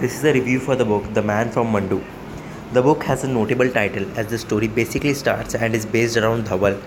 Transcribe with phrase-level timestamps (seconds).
[0.00, 2.02] This is a review for the book The Man from Mandu.
[2.72, 6.46] The book has a notable title as the story basically starts and is based around
[6.46, 6.80] Dhawal,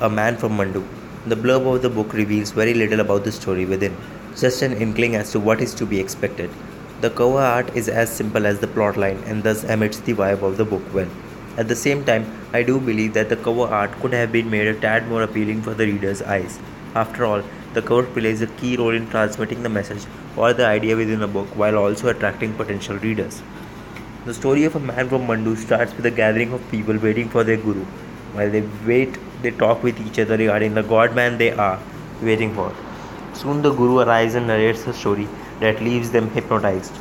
[0.00, 0.86] a man from Mandu.
[1.26, 3.96] The blurb of the book reveals very little about the story within,
[4.36, 6.48] just an inkling as to what is to be expected.
[7.00, 10.56] The cover art is as simple as the plotline and thus emits the vibe of
[10.56, 11.10] the book well.
[11.56, 14.68] At the same time, I do believe that the cover art could have been made
[14.68, 16.60] a tad more appealing for the reader's eyes.
[16.94, 17.42] After all,
[17.74, 20.04] the cover plays a key role in transmitting the message
[20.36, 23.42] or the idea within a book while also attracting potential readers.
[24.24, 27.44] The story of a man from Mandu starts with a gathering of people waiting for
[27.44, 27.84] their guru.
[28.32, 31.78] While they wait, they talk with each other regarding the god man they are
[32.22, 32.74] waiting for.
[33.32, 35.28] Soon the guru arrives and narrates a story
[35.60, 36.92] that leaves them hypnotized,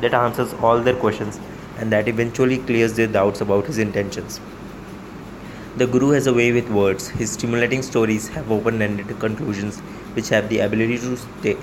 [0.00, 1.38] that answers all their questions,
[1.78, 4.40] and that eventually clears their doubts about his intentions.
[5.76, 7.08] The Guru has a way with words.
[7.08, 9.80] His stimulating stories have open ended conclusions
[10.14, 11.16] which have the ability to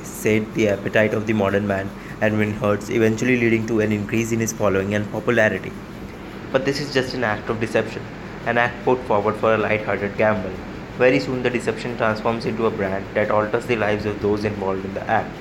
[0.03, 4.33] sate the appetite of the modern man and win hearts, eventually leading to an increase
[4.33, 5.71] in his following and popularity.
[6.51, 8.03] But this is just an act of deception,
[8.47, 10.51] an act put forward for a light hearted gamble.
[10.97, 14.83] Very soon, the deception transforms into a brand that alters the lives of those involved
[14.83, 15.33] in the act.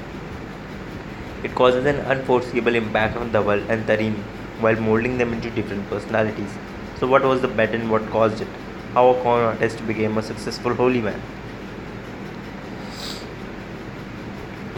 [1.43, 4.23] It causes an unforeseeable impact on Dhawal and Tarini
[4.61, 6.57] while molding them into different personalities.
[7.01, 8.49] So, what was the and what caused it?
[8.93, 11.19] How a con artist became a successful holy man.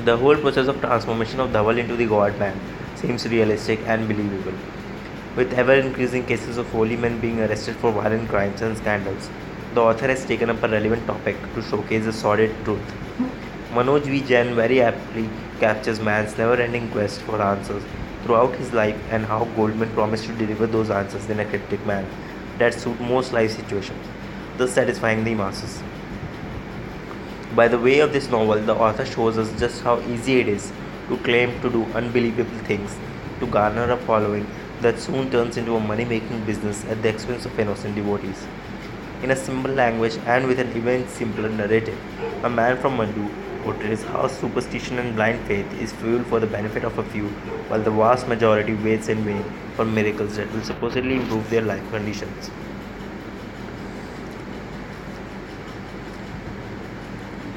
[0.04, 2.60] The whole process of transformation of Dhawal into the god man
[2.94, 4.54] seems realistic and believable.
[5.34, 9.28] With ever increasing cases of holy men being arrested for violent crimes and scandals,
[9.74, 12.94] the author has taken up a relevant topic to showcase the sordid truth.
[13.72, 14.20] Manoj V.
[14.20, 17.82] Jain very aptly captures man's never ending quest for answers
[18.22, 22.08] throughout his life and how godman promised to deliver those answers in a cryptic manner
[22.58, 24.06] that suit most life situations,
[24.56, 25.82] thus satisfying the masses.
[27.54, 30.72] By the way of this novel, the author shows us just how easy it is
[31.08, 32.96] to claim to do unbelievable things
[33.40, 34.46] to garner a following
[34.80, 38.46] that soon turns into a money making business at the expense of innocent devotees.
[39.22, 41.98] In a simple language and with an even simpler narrative,
[42.44, 43.30] a man from Mandu
[43.62, 47.28] portrays how superstition and blind faith is fuel for the benefit of a few,
[47.68, 49.44] while the vast majority waits in vain
[49.76, 52.50] for miracles that will supposedly improve their life conditions.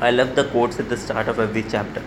[0.01, 2.03] I love the quotes at the start of every chapter.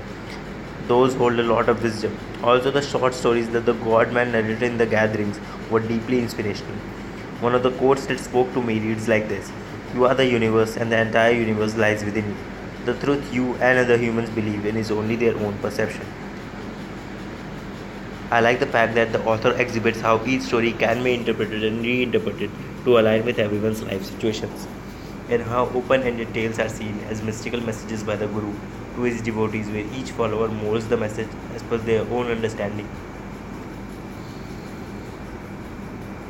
[0.87, 2.19] Those hold a lot of wisdom.
[2.43, 6.77] Also, the short stories that the godman narrated in the gatherings were deeply inspirational.
[7.41, 9.51] One of the quotes that spoke to me reads like this
[9.95, 12.58] You are the universe, and the entire universe lies within you.
[12.85, 16.07] The truth you and other humans believe in is only their own perception.
[18.31, 21.83] I like the fact that the author exhibits how each story can be interpreted and
[21.83, 22.51] reinterpreted
[22.85, 24.67] to align with everyone's life situations,
[25.29, 28.55] and how open ended tales are seen as mystical messages by the Guru
[28.97, 32.89] to his devotees, where each follower molds the message as per their own understanding